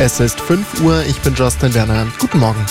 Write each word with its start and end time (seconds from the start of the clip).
Es 0.00 0.20
ist 0.20 0.40
5 0.40 0.80
Uhr, 0.82 1.02
ich 1.08 1.18
bin 1.22 1.34
Justin 1.34 1.74
Werner. 1.74 2.06
Guten 2.20 2.38
Morgen. 2.38 2.64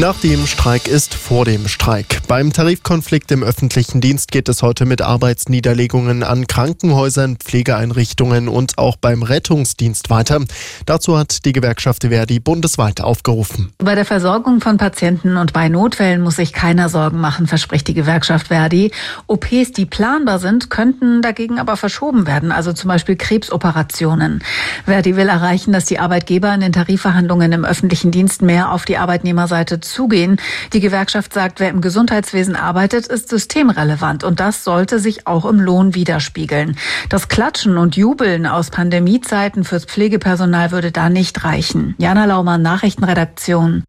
Nach 0.00 0.16
dem 0.20 0.46
Streik 0.46 0.86
ist 0.86 1.12
vor 1.12 1.44
dem 1.44 1.66
Streik. 1.66 2.20
Beim 2.28 2.52
Tarifkonflikt 2.52 3.32
im 3.32 3.42
öffentlichen 3.42 4.00
Dienst 4.00 4.30
geht 4.30 4.48
es 4.48 4.62
heute 4.62 4.86
mit 4.86 5.02
Arbeitsniederlegungen 5.02 6.22
an 6.22 6.46
Krankenhäusern, 6.46 7.34
Pflegeeinrichtungen 7.34 8.46
und 8.46 8.78
auch 8.78 8.94
beim 8.94 9.24
Rettungsdienst 9.24 10.08
weiter. 10.08 10.38
Dazu 10.86 11.18
hat 11.18 11.44
die 11.44 11.52
Gewerkschaft 11.52 12.04
Verdi 12.04 12.38
bundesweit 12.38 13.00
aufgerufen. 13.00 13.72
Bei 13.78 13.96
der 13.96 14.04
Versorgung 14.04 14.60
von 14.60 14.76
Patienten 14.76 15.36
und 15.36 15.52
bei 15.52 15.68
Notfällen 15.68 16.22
muss 16.22 16.36
sich 16.36 16.52
keiner 16.52 16.88
Sorgen 16.88 17.18
machen, 17.18 17.48
verspricht 17.48 17.88
die 17.88 17.94
Gewerkschaft 17.94 18.48
Verdi. 18.48 18.92
OPs, 19.26 19.72
die 19.72 19.84
planbar 19.84 20.38
sind, 20.38 20.70
könnten 20.70 21.22
dagegen 21.22 21.58
aber 21.58 21.76
verschoben 21.76 22.28
werden, 22.28 22.52
also 22.52 22.72
zum 22.72 22.86
Beispiel 22.86 23.16
Krebsoperationen. 23.16 24.44
Verdi 24.84 25.16
will 25.16 25.28
erreichen, 25.28 25.72
dass 25.72 25.86
die 25.86 25.98
Arbeitgeber 25.98 26.54
in 26.54 26.60
den 26.60 26.72
Tarifverhandlungen 26.72 27.50
im 27.50 27.64
öffentlichen 27.64 28.12
Dienst 28.12 28.42
mehr 28.42 28.70
auf 28.70 28.84
die 28.84 28.96
Arbeitnehmerseite 28.96 29.87
zugehen. 29.88 30.40
Die 30.72 30.80
Gewerkschaft 30.80 31.32
sagt, 31.32 31.60
wer 31.60 31.70
im 31.70 31.80
Gesundheitswesen 31.80 32.56
arbeitet, 32.56 33.06
ist 33.06 33.28
systemrelevant 33.28 34.24
und 34.24 34.40
das 34.40 34.64
sollte 34.64 34.98
sich 34.98 35.26
auch 35.26 35.44
im 35.44 35.60
Lohn 35.60 35.94
widerspiegeln. 35.94 36.76
Das 37.08 37.28
Klatschen 37.28 37.78
und 37.78 37.96
Jubeln 37.96 38.46
aus 38.46 38.70
Pandemiezeiten 38.70 39.64
fürs 39.64 39.84
Pflegepersonal 39.84 40.70
würde 40.70 40.92
da 40.92 41.08
nicht 41.08 41.44
reichen. 41.44 41.94
Jana 41.98 42.26
Laumann, 42.26 42.62
Nachrichtenredaktion. 42.62 43.84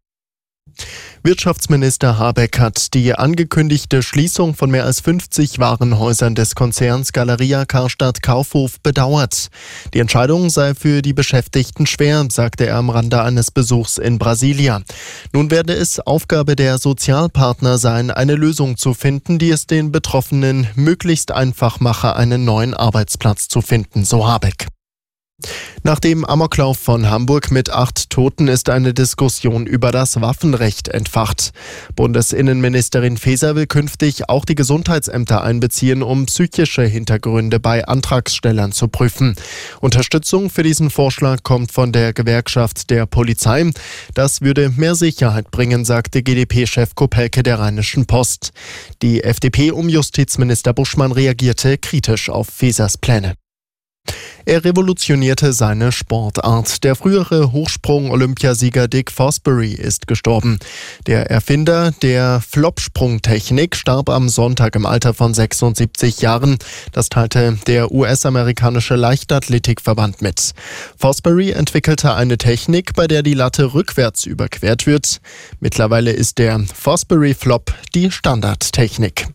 Wirtschaftsminister 1.22 2.18
Habeck 2.18 2.58
hat 2.58 2.94
die 2.94 3.14
angekündigte 3.14 4.02
Schließung 4.02 4.54
von 4.54 4.70
mehr 4.70 4.84
als 4.84 5.00
50 5.00 5.58
Warenhäusern 5.58 6.34
des 6.34 6.54
Konzerns 6.54 7.12
Galeria 7.12 7.66
Karstadt 7.66 8.22
Kaufhof 8.22 8.80
bedauert. 8.80 9.48
Die 9.92 9.98
Entscheidung 9.98 10.48
sei 10.48 10.74
für 10.74 11.02
die 11.02 11.12
Beschäftigten 11.12 11.86
schwer, 11.86 12.26
sagte 12.30 12.66
er 12.66 12.76
am 12.76 12.88
Rande 12.88 13.22
eines 13.22 13.50
Besuchs 13.50 13.98
in 13.98 14.18
Brasilia. 14.18 14.80
Nun 15.34 15.50
werde 15.50 15.74
es 15.74 16.00
Aufgabe 16.00 16.56
der 16.56 16.78
Sozialpartner 16.78 17.76
sein, 17.76 18.10
eine 18.10 18.34
Lösung 18.34 18.78
zu 18.78 18.94
finden, 18.94 19.38
die 19.38 19.50
es 19.50 19.66
den 19.66 19.92
Betroffenen 19.92 20.68
möglichst 20.74 21.32
einfach 21.32 21.80
mache, 21.80 22.16
einen 22.16 22.46
neuen 22.46 22.72
Arbeitsplatz 22.72 23.48
zu 23.48 23.60
finden, 23.60 24.04
so 24.04 24.26
Habeck. 24.26 24.68
Nach 25.82 25.98
dem 25.98 26.24
Amoklauf 26.24 26.78
von 26.78 27.08
Hamburg 27.08 27.50
mit 27.50 27.70
acht 27.70 28.10
Toten 28.10 28.48
ist 28.48 28.68
eine 28.68 28.92
Diskussion 28.92 29.66
über 29.66 29.92
das 29.92 30.20
Waffenrecht 30.20 30.88
entfacht. 30.88 31.52
Bundesinnenministerin 31.96 33.16
Faeser 33.16 33.56
will 33.56 33.66
künftig 33.66 34.28
auch 34.28 34.44
die 34.44 34.54
Gesundheitsämter 34.54 35.42
einbeziehen, 35.42 36.02
um 36.02 36.26
psychische 36.26 36.82
Hintergründe 36.82 37.60
bei 37.60 37.86
Antragstellern 37.86 38.72
zu 38.72 38.88
prüfen. 38.88 39.36
Unterstützung 39.80 40.50
für 40.50 40.62
diesen 40.62 40.90
Vorschlag 40.90 41.42
kommt 41.42 41.72
von 41.72 41.92
der 41.92 42.12
Gewerkschaft 42.12 42.90
der 42.90 43.06
Polizei. 43.06 43.70
Das 44.14 44.42
würde 44.42 44.70
mehr 44.76 44.94
Sicherheit 44.94 45.50
bringen, 45.50 45.84
sagte 45.84 46.22
GdP-Chef 46.22 46.94
Kopelke 46.94 47.42
der 47.42 47.58
Rheinischen 47.58 48.06
Post. 48.06 48.52
Die 49.02 49.24
FDP 49.24 49.70
um 49.70 49.88
Justizminister 49.88 50.74
Buschmann 50.74 51.12
reagierte 51.12 51.78
kritisch 51.78 52.28
auf 52.28 52.48
Fesers 52.48 52.98
Pläne. 52.98 53.34
Er 54.50 54.64
revolutionierte 54.64 55.52
seine 55.52 55.92
Sportart. 55.92 56.82
Der 56.82 56.96
frühere 56.96 57.52
Hochsprung-Olympiasieger 57.52 58.88
Dick 58.88 59.12
Fosbury 59.12 59.74
ist 59.74 60.08
gestorben. 60.08 60.58
Der 61.06 61.30
Erfinder 61.30 61.92
der 62.02 62.40
Flopsprungtechnik 62.40 63.76
starb 63.76 64.08
am 64.08 64.28
Sonntag 64.28 64.74
im 64.74 64.86
Alter 64.86 65.14
von 65.14 65.34
76 65.34 66.20
Jahren. 66.20 66.58
Das 66.90 67.10
teilte 67.10 67.58
der 67.68 67.92
US-amerikanische 67.92 68.96
Leichtathletikverband 68.96 70.20
mit. 70.20 70.50
Fosbury 70.96 71.52
entwickelte 71.52 72.14
eine 72.14 72.36
Technik, 72.36 72.94
bei 72.94 73.06
der 73.06 73.22
die 73.22 73.34
Latte 73.34 73.72
rückwärts 73.72 74.26
überquert 74.26 74.84
wird. 74.84 75.20
Mittlerweile 75.60 76.10
ist 76.10 76.38
der 76.38 76.58
Fosbury 76.74 77.34
Flop 77.34 77.72
die 77.94 78.10
Standardtechnik. 78.10 79.28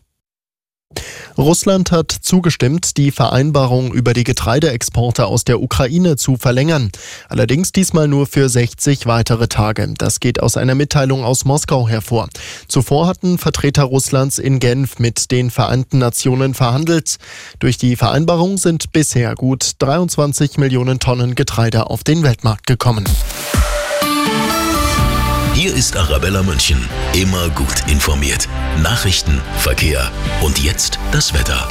Russland 1.38 1.92
hat 1.92 2.10
zugestimmt, 2.12 2.96
die 2.96 3.10
Vereinbarung 3.10 3.92
über 3.92 4.14
die 4.14 4.24
Getreideexporte 4.24 5.26
aus 5.26 5.44
der 5.44 5.60
Ukraine 5.60 6.16
zu 6.16 6.36
verlängern. 6.36 6.90
Allerdings 7.28 7.72
diesmal 7.72 8.08
nur 8.08 8.26
für 8.26 8.48
60 8.48 9.04
weitere 9.04 9.46
Tage. 9.46 9.92
Das 9.98 10.20
geht 10.20 10.42
aus 10.42 10.56
einer 10.56 10.74
Mitteilung 10.74 11.24
aus 11.24 11.44
Moskau 11.44 11.88
hervor. 11.88 12.28
Zuvor 12.68 13.06
hatten 13.06 13.36
Vertreter 13.36 13.82
Russlands 13.82 14.38
in 14.38 14.60
Genf 14.60 14.98
mit 14.98 15.30
den 15.30 15.50
Vereinten 15.50 15.98
Nationen 15.98 16.54
verhandelt. 16.54 17.16
Durch 17.58 17.76
die 17.76 17.96
Vereinbarung 17.96 18.56
sind 18.56 18.92
bisher 18.92 19.34
gut 19.34 19.72
23 19.80 20.56
Millionen 20.56 21.00
Tonnen 21.00 21.34
Getreide 21.34 21.90
auf 21.90 22.02
den 22.02 22.22
Weltmarkt 22.22 22.66
gekommen. 22.66 23.04
Ist 25.76 25.94
Arabella 25.94 26.42
München. 26.42 26.88
Immer 27.12 27.50
gut 27.50 27.84
informiert. 27.86 28.48
Nachrichten, 28.82 29.42
Verkehr 29.58 30.10
und 30.40 30.58
jetzt 30.58 30.98
das 31.12 31.34
Wetter. 31.34 31.68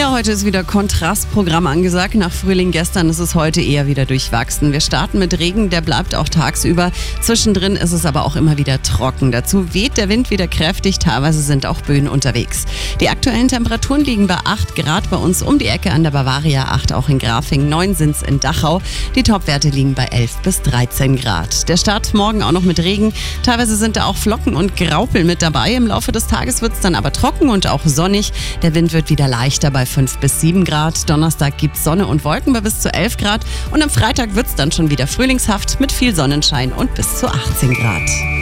Ja, 0.00 0.12
heute 0.12 0.32
ist 0.32 0.46
wieder 0.46 0.64
Kontrastprogramm 0.64 1.66
angesagt. 1.66 2.14
Nach 2.14 2.32
Frühling 2.32 2.70
gestern 2.70 3.10
ist 3.10 3.18
es 3.18 3.34
heute 3.34 3.60
eher 3.60 3.86
wieder 3.86 4.06
durchwachsen. 4.06 4.72
Wir 4.72 4.80
starten 4.80 5.18
mit 5.18 5.38
Regen, 5.38 5.68
der 5.68 5.82
bleibt 5.82 6.14
auch 6.14 6.30
tagsüber. 6.30 6.90
Zwischendrin 7.20 7.76
ist 7.76 7.92
es 7.92 8.06
aber 8.06 8.24
auch 8.24 8.34
immer 8.34 8.56
wieder 8.56 8.80
trocken. 8.80 9.30
Dazu 9.30 9.74
weht 9.74 9.98
der 9.98 10.08
Wind 10.08 10.30
wieder 10.30 10.48
kräftig, 10.48 11.00
teilweise 11.00 11.42
sind 11.42 11.66
auch 11.66 11.82
Böen 11.82 12.08
unterwegs. 12.08 12.64
Die 12.98 13.10
aktuellen 13.10 13.48
Temperaturen 13.48 14.02
liegen 14.02 14.26
bei 14.26 14.38
8 14.42 14.74
Grad 14.74 15.10
bei 15.10 15.18
uns 15.18 15.42
um 15.42 15.58
die 15.58 15.66
Ecke 15.66 15.90
an 15.90 16.02
der 16.02 16.12
Bavaria, 16.12 16.68
8 16.68 16.94
auch 16.94 17.10
in 17.10 17.18
Grafing, 17.18 17.68
9 17.68 17.94
sind 17.94 18.16
es 18.16 18.22
in 18.22 18.40
Dachau. 18.40 18.80
Die 19.14 19.22
Topwerte 19.22 19.68
liegen 19.68 19.92
bei 19.92 20.06
11 20.06 20.38
bis 20.38 20.62
13 20.62 21.16
Grad. 21.16 21.68
Der 21.68 21.76
Start 21.76 22.14
morgen 22.14 22.42
auch 22.42 22.52
noch 22.52 22.62
mit 22.62 22.78
Regen. 22.78 23.12
Teilweise 23.42 23.76
sind 23.76 23.96
da 23.96 24.06
auch 24.06 24.16
Flocken 24.16 24.56
und 24.56 24.76
Graupel 24.76 25.24
mit 25.24 25.42
dabei. 25.42 25.74
Im 25.74 25.88
Laufe 25.88 26.10
des 26.10 26.26
Tages 26.26 26.62
wird 26.62 26.72
es 26.72 26.80
dann 26.80 26.94
aber 26.94 27.12
trocken 27.12 27.50
und 27.50 27.66
auch 27.66 27.82
sonnig. 27.84 28.32
Der 28.62 28.74
Wind 28.74 28.94
wird 28.94 29.10
wieder 29.10 29.28
leichter 29.28 29.70
bei 29.70 29.84
5 29.90 30.18
bis 30.18 30.40
7 30.40 30.64
Grad. 30.64 31.08
Donnerstag 31.10 31.58
gibt 31.58 31.76
es 31.76 31.84
Sonne 31.84 32.06
und 32.06 32.24
Wolken 32.24 32.52
bei 32.52 32.60
bis 32.60 32.80
zu 32.80 32.92
11 32.92 33.16
Grad. 33.16 33.44
Und 33.70 33.82
am 33.82 33.90
Freitag 33.90 34.34
wird 34.34 34.46
es 34.46 34.54
dann 34.54 34.72
schon 34.72 34.90
wieder 34.90 35.06
frühlingshaft 35.06 35.80
mit 35.80 35.92
viel 35.92 36.14
Sonnenschein 36.14 36.72
und 36.72 36.94
bis 36.94 37.18
zu 37.18 37.28
18 37.28 37.74
Grad. 37.74 38.39